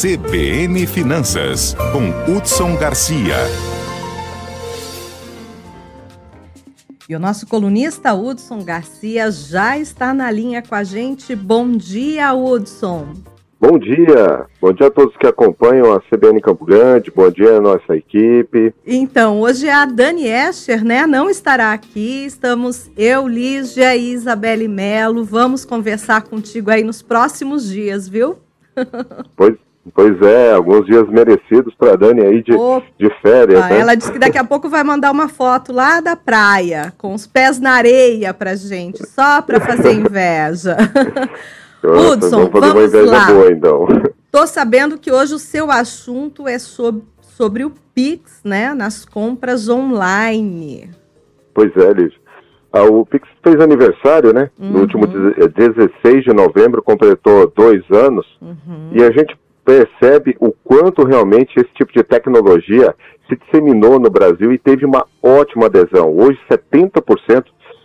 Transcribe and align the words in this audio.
CBN 0.00 0.86
Finanças, 0.86 1.74
com 1.90 2.32
Hudson 2.32 2.76
Garcia. 2.76 3.34
E 7.08 7.16
o 7.16 7.18
nosso 7.18 7.48
colunista 7.48 8.14
Hudson 8.14 8.62
Garcia 8.62 9.28
já 9.32 9.76
está 9.76 10.14
na 10.14 10.30
linha 10.30 10.62
com 10.62 10.76
a 10.76 10.84
gente. 10.84 11.34
Bom 11.34 11.72
dia, 11.72 12.32
Hudson. 12.32 13.08
Bom 13.60 13.76
dia, 13.76 14.46
bom 14.60 14.72
dia 14.72 14.86
a 14.86 14.90
todos 14.92 15.16
que 15.16 15.26
acompanham 15.26 15.92
a 15.92 16.00
CBN 16.00 16.40
Campo 16.42 16.64
Grande, 16.64 17.10
bom 17.10 17.28
dia 17.28 17.56
a 17.56 17.60
nossa 17.60 17.96
equipe. 17.96 18.72
Então, 18.86 19.40
hoje 19.40 19.68
a 19.68 19.84
Dani 19.84 20.28
Escher, 20.28 20.84
né, 20.84 21.08
não 21.08 21.28
estará 21.28 21.72
aqui, 21.72 22.24
estamos 22.24 22.88
eu, 22.96 23.26
Lígia 23.26 23.96
e 23.96 24.12
Isabelle 24.12 24.68
Melo, 24.68 25.24
vamos 25.24 25.64
conversar 25.64 26.22
contigo 26.22 26.70
aí 26.70 26.84
nos 26.84 27.02
próximos 27.02 27.68
dias, 27.68 28.08
viu? 28.08 28.38
Pois, 29.36 29.56
Pois 29.94 30.20
é, 30.22 30.52
alguns 30.52 30.86
dias 30.86 31.08
merecidos 31.08 31.74
para 31.74 31.96
Dani 31.96 32.22
aí 32.22 32.42
de, 32.42 32.52
de 32.98 33.10
férias. 33.20 33.60
né? 33.68 33.80
Ela 33.80 33.94
disse 33.94 34.12
que 34.12 34.18
daqui 34.18 34.38
a 34.38 34.44
pouco 34.44 34.68
vai 34.68 34.84
mandar 34.84 35.10
uma 35.10 35.28
foto 35.28 35.72
lá 35.72 36.00
da 36.00 36.16
praia, 36.16 36.92
com 36.98 37.14
os 37.14 37.26
pés 37.26 37.58
na 37.60 37.72
areia 37.72 38.32
pra 38.32 38.54
gente, 38.54 39.06
só 39.06 39.42
para 39.42 39.60
fazer 39.60 39.92
inveja. 39.92 40.76
Hudson, 41.82 42.48
vamos, 42.50 42.90
vamos 42.92 43.10
lá. 43.10 43.26
Boa, 43.26 43.52
então. 43.52 43.86
Tô 44.30 44.46
sabendo 44.46 44.98
que 44.98 45.10
hoje 45.10 45.34
o 45.34 45.38
seu 45.38 45.70
assunto 45.70 46.46
é 46.46 46.58
sobre, 46.58 47.02
sobre 47.22 47.64
o 47.64 47.72
Pix, 47.94 48.40
né, 48.44 48.74
nas 48.74 49.04
compras 49.04 49.68
online. 49.68 50.90
Pois 51.54 51.74
é, 51.76 51.92
Liz. 51.92 52.12
Ah, 52.72 52.84
o 52.84 53.06
Pix 53.06 53.26
fez 53.42 53.58
aniversário, 53.60 54.32
né? 54.32 54.50
Uhum. 54.58 54.70
No 54.70 54.80
último 54.80 55.06
16 55.06 56.24
de 56.24 56.32
novembro, 56.34 56.82
completou 56.82 57.50
dois 57.56 57.82
anos. 57.90 58.26
Uhum. 58.42 58.90
E 58.92 59.02
a 59.02 59.10
gente 59.10 59.36
percebe 59.68 60.34
o 60.40 60.50
quanto 60.64 61.06
realmente 61.06 61.52
esse 61.58 61.68
tipo 61.74 61.92
de 61.92 62.02
tecnologia 62.02 62.94
se 63.28 63.36
disseminou 63.36 64.00
no 64.00 64.08
Brasil 64.08 64.50
e 64.50 64.56
teve 64.56 64.86
uma 64.86 65.04
ótima 65.22 65.66
adesão. 65.66 66.10
Hoje, 66.16 66.38
70% 66.50 67.44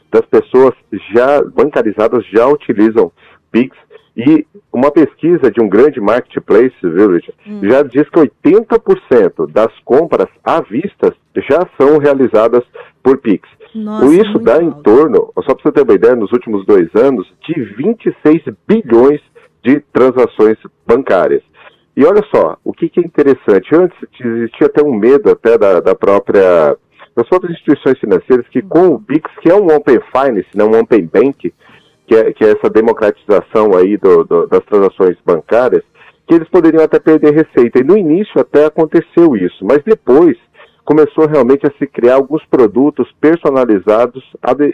das 0.09 0.25
pessoas 0.27 0.73
já 1.13 1.43
bancarizadas 1.43 2.25
já 2.31 2.47
utilizam 2.47 3.11
Pix 3.51 3.75
e 4.15 4.47
uma 4.71 4.91
pesquisa 4.91 5.51
de 5.51 5.61
um 5.61 5.67
grande 5.67 5.99
marketplace, 5.99 6.73
Village, 6.81 7.33
hum. 7.45 7.59
já 7.63 7.83
diz 7.83 8.07
que 8.09 8.17
80% 8.17 9.51
das 9.51 9.77
compras 9.83 10.29
à 10.41 10.61
vista 10.61 11.13
já 11.35 11.67
são 11.77 11.97
realizadas 11.97 12.63
por 13.03 13.17
Pix. 13.17 13.49
Nossa, 13.75 14.05
Isso 14.05 14.39
dá 14.39 14.53
alto. 14.53 14.65
em 14.65 14.71
torno, 14.83 15.33
só 15.43 15.53
para 15.53 15.63
você 15.63 15.71
ter 15.73 15.81
uma 15.81 15.95
ideia, 15.95 16.15
nos 16.15 16.31
últimos 16.31 16.65
dois 16.65 16.87
anos, 16.95 17.27
de 17.45 17.61
26 17.61 18.43
bilhões 18.65 19.19
de 19.63 19.81
transações 19.91 20.57
bancárias. 20.87 21.43
E 21.95 22.03
olha 22.05 22.23
só, 22.33 22.57
o 22.63 22.73
que, 22.73 22.89
que 22.89 22.99
é 22.99 23.03
interessante, 23.03 23.75
antes 23.75 23.95
existia 24.19 24.67
até 24.67 24.83
um 24.83 24.93
medo 24.93 25.29
até 25.29 25.57
da, 25.57 25.79
da 25.79 25.95
própria 25.95 26.75
das 27.15 27.29
próprias 27.29 27.53
instituições 27.53 27.99
financeiras 27.99 28.47
que 28.47 28.61
com 28.63 28.87
o 28.87 28.99
Pix, 28.99 29.29
que 29.41 29.51
é 29.51 29.53
um 29.53 29.67
Open 29.67 29.99
Finance, 30.11 30.47
não 30.55 30.71
né, 30.71 30.77
um 30.77 30.81
Open 30.81 31.05
Bank, 31.05 31.53
que 32.07 32.15
é, 32.15 32.33
que 32.33 32.43
é 32.43 32.51
essa 32.51 32.69
democratização 32.71 33.75
aí 33.77 33.97
do, 33.97 34.23
do, 34.23 34.47
das 34.47 34.63
transações 34.65 35.15
bancárias, 35.23 35.83
que 36.27 36.33
eles 36.33 36.49
poderiam 36.49 36.83
até 36.83 36.99
perder 36.99 37.33
receita. 37.33 37.79
E 37.79 37.83
no 37.83 37.95
início 37.95 38.41
até 38.41 38.65
aconteceu 38.65 39.35
isso, 39.35 39.63
mas 39.63 39.83
depois 39.85 40.35
começou 40.83 41.27
realmente 41.27 41.65
a 41.67 41.71
se 41.77 41.87
criar 41.87 42.15
alguns 42.15 42.43
produtos 42.47 43.07
personalizados 43.21 44.23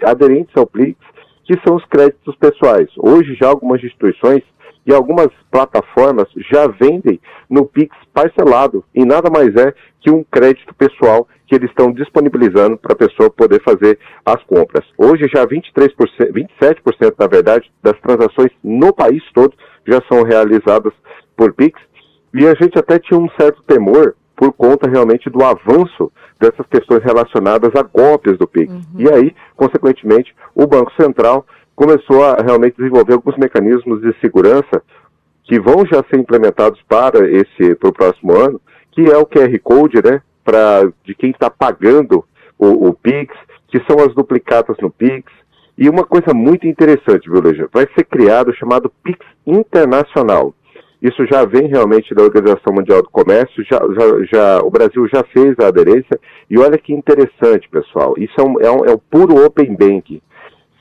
aderentes 0.03 0.55
ao 0.55 0.65
Pix, 0.65 0.97
que 1.43 1.59
são 1.67 1.75
os 1.75 1.85
créditos 1.85 2.35
pessoais. 2.35 2.89
Hoje 2.97 3.35
já 3.35 3.47
algumas 3.47 3.83
instituições 3.83 4.43
e 4.89 4.93
algumas 4.93 5.29
plataformas 5.51 6.27
já 6.51 6.65
vendem 6.67 7.21
no 7.47 7.63
Pix 7.63 7.95
parcelado 8.11 8.83
e 8.93 9.05
nada 9.05 9.29
mais 9.29 9.55
é 9.55 9.71
que 10.01 10.09
um 10.09 10.23
crédito 10.23 10.73
pessoal 10.73 11.27
que 11.45 11.53
eles 11.53 11.69
estão 11.69 11.91
disponibilizando 11.91 12.75
para 12.75 12.93
a 12.93 12.95
pessoa 12.95 13.29
poder 13.29 13.61
fazer 13.61 13.99
as 14.25 14.43
compras. 14.45 14.83
Hoje 14.97 15.27
já 15.31 15.45
23%, 15.45 15.93
27% 16.33 17.13
na 17.19 17.27
verdade 17.27 17.71
das 17.83 17.99
transações 18.01 18.51
no 18.63 18.91
país 18.91 19.21
todo 19.31 19.53
já 19.87 20.01
são 20.11 20.23
realizadas 20.23 20.93
por 21.37 21.53
Pix 21.53 21.79
e 22.33 22.47
a 22.47 22.55
gente 22.55 22.79
até 22.79 22.97
tinha 22.97 23.19
um 23.19 23.29
certo 23.39 23.61
temor 23.67 24.15
por 24.35 24.51
conta 24.53 24.89
realmente 24.89 25.29
do 25.29 25.43
avanço 25.43 26.11
dessas 26.39 26.65
questões 26.65 27.03
relacionadas 27.03 27.69
a 27.75 27.83
golpes 27.83 28.39
do 28.39 28.47
Pix. 28.47 28.73
Uhum. 28.73 28.83
E 28.97 29.13
aí, 29.13 29.35
consequentemente, 29.55 30.33
o 30.55 30.65
Banco 30.65 30.91
Central 30.99 31.45
começou 31.79 32.25
a 32.25 32.35
realmente 32.43 32.75
desenvolver 32.75 33.13
alguns 33.13 33.37
mecanismos 33.37 34.01
de 34.01 34.13
segurança 34.19 34.83
que 35.45 35.57
vão 35.61 35.85
já 35.85 36.03
ser 36.09 36.19
implementados 36.19 36.81
para 36.89 37.25
esse 37.25 37.73
para 37.75 37.89
o 37.89 37.93
próximo 37.93 38.35
ano, 38.35 38.59
que 38.91 39.09
é 39.09 39.17
o 39.17 39.25
QR 39.25 39.57
Code, 39.63 40.03
né, 40.03 40.21
para 40.43 40.91
de 41.05 41.15
quem 41.15 41.31
está 41.31 41.49
pagando 41.49 42.25
o, 42.57 42.89
o, 42.89 42.93
Pix, 42.93 43.33
que 43.69 43.81
são 43.89 44.05
as 44.05 44.13
duplicatas 44.13 44.75
no 44.81 44.91
Pix. 44.91 45.31
E 45.77 45.87
uma 45.87 46.03
coisa 46.03 46.33
muito 46.33 46.67
interessante, 46.67 47.29
viu? 47.29 47.41
Vai 47.71 47.87
ser 47.95 48.03
criado 48.03 48.49
o 48.49 48.55
chamado 48.55 48.91
Pix 49.01 49.25
Internacional. 49.47 50.53
Isso 51.01 51.25
já 51.31 51.45
vem 51.45 51.67
realmente 51.67 52.13
da 52.13 52.23
Organização 52.23 52.73
Mundial 52.73 53.01
do 53.01 53.09
Comércio, 53.09 53.63
já, 53.63 53.79
já, 53.79 54.25
já, 54.25 54.59
o 54.61 54.69
Brasil 54.69 55.07
já 55.07 55.23
fez 55.23 55.55
a 55.59 55.67
aderência, 55.67 56.19
e 56.49 56.59
olha 56.59 56.77
que 56.77 56.91
interessante, 56.91 57.69
pessoal, 57.69 58.15
isso 58.17 58.33
é, 58.37 58.43
um, 58.43 58.59
é, 58.59 58.69
um, 58.69 58.85
é 58.85 58.93
um 58.93 58.99
puro 59.09 59.45
Open 59.45 59.73
Banking 59.77 60.21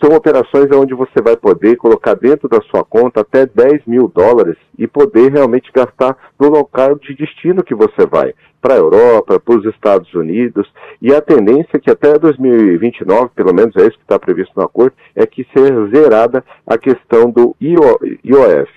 são 0.00 0.14
operações 0.16 0.70
onde 0.72 0.94
você 0.94 1.20
vai 1.22 1.36
poder 1.36 1.76
colocar 1.76 2.14
dentro 2.14 2.48
da 2.48 2.60
sua 2.62 2.84
conta 2.84 3.20
até 3.20 3.46
10 3.46 3.84
mil 3.86 4.08
dólares 4.08 4.56
e 4.78 4.86
poder 4.86 5.32
realmente 5.32 5.70
gastar 5.74 6.16
no 6.38 6.48
local 6.48 6.96
de 6.96 7.14
destino 7.14 7.64
que 7.64 7.74
você 7.74 8.06
vai, 8.06 8.32
para 8.60 8.74
a 8.74 8.78
Europa, 8.78 9.40
para 9.40 9.58
os 9.58 9.64
Estados 9.66 10.12
Unidos, 10.14 10.70
e 11.02 11.12
a 11.12 11.20
tendência 11.20 11.76
é 11.76 11.78
que 11.78 11.90
até 11.90 12.18
2029, 12.18 13.30
pelo 13.34 13.52
menos 13.52 13.74
é 13.76 13.82
isso 13.82 13.98
que 13.98 14.04
está 14.04 14.18
previsto 14.18 14.52
no 14.56 14.64
acordo, 14.64 14.94
é 15.16 15.26
que 15.26 15.46
seja 15.56 15.86
zerada 15.88 16.44
a 16.66 16.78
questão 16.78 17.30
do 17.30 17.56
IOF 17.60 18.70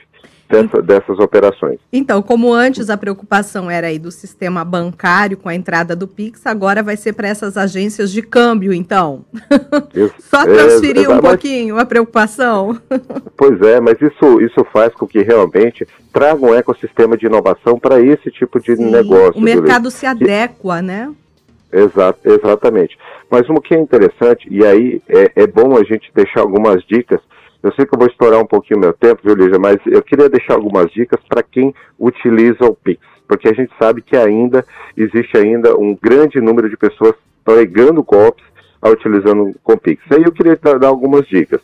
dessa, 0.51 0.81
dessas 0.81 1.19
operações. 1.19 1.79
Então, 1.91 2.21
como 2.21 2.53
antes 2.53 2.89
a 2.89 2.97
preocupação 2.97 3.69
era 3.69 3.87
aí 3.87 3.97
do 3.97 4.11
sistema 4.11 4.63
bancário 4.63 5.37
com 5.37 5.49
a 5.49 5.55
entrada 5.55 5.95
do 5.95 6.07
Pix, 6.07 6.45
agora 6.45 6.83
vai 6.83 6.97
ser 6.97 7.13
para 7.13 7.27
essas 7.27 7.57
agências 7.57 8.11
de 8.11 8.21
câmbio, 8.21 8.73
então. 8.73 9.25
Isso, 9.93 10.13
Só 10.29 10.43
transferir 10.43 11.05
é, 11.05 11.09
um 11.09 11.13
mas, 11.13 11.21
pouquinho 11.21 11.77
a 11.79 11.85
preocupação. 11.85 12.77
Pois 13.37 13.59
é, 13.61 13.79
mas 13.79 13.99
isso, 13.99 14.39
isso 14.39 14.63
faz 14.71 14.93
com 14.93 15.07
que 15.07 15.23
realmente 15.23 15.87
traga 16.13 16.45
um 16.45 16.53
ecossistema 16.53 17.17
de 17.17 17.25
inovação 17.25 17.79
para 17.79 17.99
esse 17.99 18.29
tipo 18.29 18.59
de 18.59 18.75
Sim, 18.75 18.91
negócio. 18.91 19.35
O 19.35 19.41
mercado 19.41 19.89
se 19.89 20.05
adequa, 20.05 20.77
e, 20.77 20.81
né? 20.83 21.11
Exato, 21.73 22.19
exatamente. 22.23 22.95
Mas 23.31 23.49
o 23.49 23.55
que 23.55 23.73
é 23.73 23.79
interessante, 23.79 24.47
e 24.51 24.63
aí 24.63 25.01
é, 25.09 25.31
é 25.43 25.47
bom 25.47 25.75
a 25.75 25.83
gente 25.83 26.11
deixar 26.13 26.41
algumas 26.41 26.83
dicas 26.83 27.19
eu 27.63 27.71
sei 27.73 27.85
que 27.85 27.93
eu 27.93 27.99
vou 27.99 28.07
estourar 28.07 28.39
um 28.39 28.45
pouquinho 28.45 28.79
meu 28.79 28.93
tempo, 28.93 29.21
viu, 29.23 29.35
Lígia, 29.35 29.59
mas 29.59 29.77
eu 29.85 30.01
queria 30.01 30.29
deixar 30.29 30.55
algumas 30.55 30.91
dicas 30.91 31.19
para 31.29 31.43
quem 31.43 31.73
utiliza 31.99 32.65
o 32.65 32.73
Pix, 32.73 33.01
porque 33.27 33.47
a 33.47 33.53
gente 33.53 33.71
sabe 33.79 34.01
que 34.01 34.17
ainda 34.17 34.65
existe 34.97 35.37
ainda 35.37 35.77
um 35.77 35.95
grande 35.95 36.41
número 36.41 36.69
de 36.69 36.77
pessoas 36.77 37.13
pregando 37.43 38.03
golpes 38.03 38.43
ao 38.81 38.93
utilizando 38.93 39.53
com 39.63 39.77
Pix. 39.77 40.01
Aí 40.11 40.23
eu 40.23 40.31
queria 40.31 40.55
dar 40.55 40.87
algumas 40.87 41.27
dicas. 41.27 41.61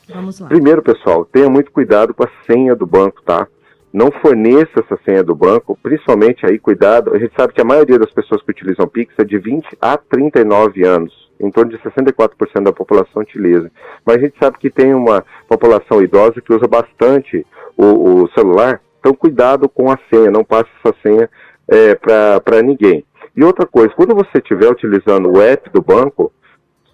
Primeiro, 0.47 0.83
pessoal, 0.83 1.25
tenha 1.25 1.49
muito 1.49 1.71
cuidado 1.71 2.13
com 2.13 2.23
a 2.23 2.29
senha 2.45 2.75
do 2.75 2.85
banco, 2.85 3.23
tá? 3.23 3.47
Não 3.91 4.11
forneça 4.11 4.79
essa 4.79 4.99
senha 5.03 5.23
do 5.23 5.33
banco, 5.33 5.77
principalmente 5.81 6.45
aí 6.45 6.59
cuidado. 6.59 7.15
A 7.15 7.17
gente 7.17 7.33
sabe 7.35 7.53
que 7.53 7.61
a 7.61 7.65
maioria 7.65 7.97
das 7.97 8.11
pessoas 8.11 8.43
que 8.43 8.51
utilizam 8.51 8.87
Pix 8.87 9.13
é 9.17 9.23
de 9.23 9.39
20 9.39 9.65
a 9.81 9.97
39 9.97 10.85
anos 10.85 11.26
em 11.39 11.51
torno 11.51 11.71
de 11.71 11.77
64% 11.79 12.63
da 12.63 12.73
população 12.73 13.21
utiliza. 13.21 13.71
Mas 14.05 14.17
a 14.17 14.19
gente 14.19 14.35
sabe 14.39 14.57
que 14.57 14.69
tem 14.69 14.93
uma 14.93 15.23
população 15.47 16.01
idosa 16.01 16.41
que 16.41 16.53
usa 16.53 16.67
bastante 16.67 17.45
o, 17.75 18.23
o 18.23 18.29
celular, 18.31 18.81
então 18.99 19.13
cuidado 19.13 19.69
com 19.69 19.91
a 19.91 19.99
senha, 20.09 20.31
não 20.31 20.43
passe 20.43 20.69
essa 20.83 20.95
senha 21.03 21.29
é, 21.67 21.95
para 21.95 22.61
ninguém. 22.61 23.05
E 23.35 23.43
outra 23.43 23.67
coisa, 23.67 23.93
quando 23.95 24.15
você 24.15 24.39
estiver 24.39 24.69
utilizando 24.69 25.29
o 25.31 25.41
app 25.41 25.69
do 25.69 25.81
banco, 25.81 26.31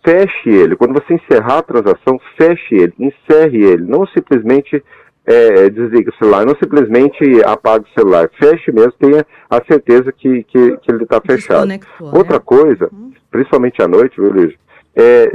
feche 0.05 0.49
ele. 0.49 0.75
Quando 0.75 0.93
você 0.93 1.13
encerrar 1.13 1.59
a 1.59 1.63
transação, 1.63 2.19
feche 2.37 2.75
ele, 2.75 2.93
encerre 2.99 3.63
ele. 3.63 3.83
Não 3.83 4.05
simplesmente 4.07 4.83
é, 5.25 5.69
desligue 5.69 6.09
o 6.09 6.15
celular, 6.15 6.45
não 6.45 6.55
simplesmente 6.61 7.41
apague 7.45 7.85
o 7.85 7.99
celular. 7.99 8.29
Feche 8.37 8.73
mesmo, 8.73 8.91
tenha 8.99 9.25
a 9.49 9.63
certeza 9.65 10.11
que, 10.11 10.43
que, 10.43 10.77
que 10.77 10.91
ele 10.91 11.03
está 11.03 11.21
fechado. 11.21 11.71
Outra 12.01 12.35
né? 12.35 12.43
coisa, 12.43 12.89
uhum 12.91 13.12
principalmente 13.33 13.81
à 13.81 13.87
noite, 13.87 14.21
viu, 14.21 14.31
Luiz? 14.31 14.53
É, 14.95 15.31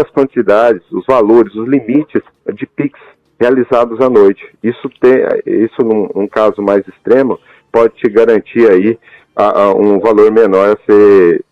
as 0.00 0.10
quantidades, 0.10 0.82
os 0.90 1.04
valores, 1.06 1.54
os 1.54 1.68
limites 1.68 2.22
de 2.54 2.66
PIX 2.66 2.98
realizados 3.38 4.00
à 4.00 4.08
noite. 4.08 4.42
Isso, 4.62 4.88
tem, 4.98 5.18
isso 5.44 5.82
num, 5.82 6.08
num 6.14 6.26
caso 6.26 6.62
mais 6.62 6.82
extremo, 6.88 7.38
pode 7.70 7.94
te 7.96 8.08
garantir 8.08 8.70
aí 8.70 8.98
a, 9.36 9.60
a 9.60 9.74
um 9.74 10.00
valor 10.00 10.32
menor 10.32 10.70
a 10.70 10.90
ser 10.90 11.44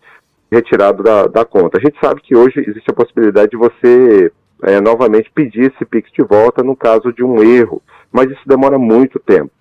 retirado 0.51 1.03
da, 1.03 1.27
da, 1.27 1.45
conta. 1.45 1.77
A 1.77 1.81
gente 1.81 1.97
sabe 2.03 2.21
que 2.21 2.35
hoje 2.35 2.59
existe 2.67 2.89
a 2.89 2.95
possibilidade 2.95 3.51
de 3.51 3.57
você 3.57 4.31
é, 4.63 4.81
novamente 4.81 5.29
pedir 5.33 5.71
esse 5.71 5.85
PIX 5.85 6.11
de 6.11 6.23
volta 6.23 6.63
no 6.63 6.75
caso 6.75 7.13
de 7.13 7.23
um 7.23 7.43
erro, 7.43 7.83
mas 8.11 8.31
isso 8.31 8.41
demora 8.47 8.79
muito 8.79 9.19
tempo. 9.19 9.51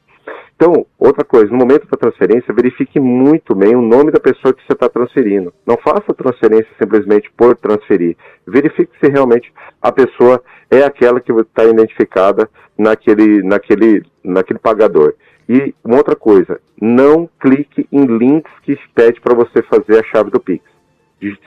Então, 0.63 0.87
outra 0.97 1.25
coisa, 1.25 1.51
no 1.51 1.59
momento 1.59 1.89
da 1.89 1.97
transferência, 1.97 2.55
verifique 2.55 3.01
muito 3.01 3.53
bem 3.53 3.75
o 3.75 3.83
nome 3.83 4.13
da 4.13 4.21
pessoa 4.21 4.55
que 4.55 4.65
você 4.65 4.75
está 4.75 4.89
transferindo. 4.89 5.53
Não 5.67 5.77
faça 5.77 6.15
transferência 6.15 6.69
simplesmente 6.81 7.29
por 7.37 7.57
transferir. 7.57 8.17
Verifique 8.47 8.93
se 9.03 9.11
realmente 9.11 9.53
a 9.83 9.91
pessoa 9.91 10.41
é 10.71 10.85
aquela 10.85 11.19
que 11.19 11.33
está 11.33 11.65
identificada 11.65 12.49
naquele, 12.79 13.43
naquele, 13.43 14.05
naquele 14.23 14.61
pagador. 14.61 15.15
E 15.49 15.75
uma 15.83 15.97
outra 15.97 16.15
coisa, 16.15 16.61
não 16.81 17.29
clique 17.41 17.89
em 17.91 18.05
links 18.05 18.53
que 18.63 18.79
pede 18.95 19.21
para 19.21 19.35
você 19.35 19.63
fazer 19.63 19.99
a 19.99 20.05
chave 20.15 20.31
do 20.31 20.39
Pix. 20.39 20.65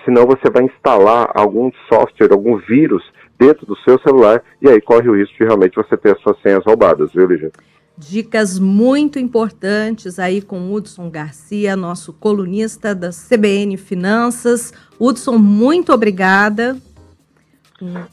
Senão 0.03 0.25
você 0.25 0.49
vai 0.51 0.63
instalar 0.63 1.31
algum 1.33 1.71
software, 1.87 2.33
algum 2.33 2.57
vírus 2.57 3.01
dentro 3.39 3.65
do 3.65 3.77
seu 3.77 3.97
celular 3.99 4.43
e 4.61 4.67
aí 4.67 4.81
corre 4.81 5.07
o 5.07 5.15
risco 5.15 5.37
de 5.37 5.45
realmente 5.45 5.77
você 5.77 5.95
ter 5.95 6.17
as 6.17 6.21
suas 6.21 6.37
senhas 6.41 6.65
roubadas, 6.65 7.13
viu, 7.13 7.27
Lígia? 7.27 7.53
Dicas 7.97 8.59
muito 8.59 9.17
importantes 9.17 10.19
aí 10.19 10.41
com 10.41 10.73
Hudson 10.73 11.09
Garcia, 11.09 11.77
nosso 11.77 12.11
colunista 12.11 12.93
da 12.93 13.09
CBN 13.09 13.77
Finanças. 13.77 14.73
Hudson, 14.99 15.37
muito 15.37 15.93
obrigada. 15.93 16.77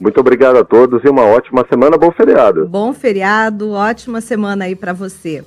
Muito 0.01 0.19
obrigado 0.21 0.57
a 0.57 0.65
todos 0.65 1.03
e 1.05 1.09
uma 1.09 1.25
ótima 1.25 1.65
semana, 1.69 1.97
bom 1.97 2.13
feriado. 2.13 2.67
Bom 2.67 2.93
feriado, 2.93 3.71
ótima 3.71 4.21
semana 4.21 4.65
aí 4.65 4.77
para 4.77 4.93
você. 4.93 5.45